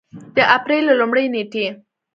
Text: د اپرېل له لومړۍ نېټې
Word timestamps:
د 0.35 0.37
اپرېل 0.55 0.83
له 0.89 0.93
لومړۍ 0.99 1.25
نېټې 1.33 1.67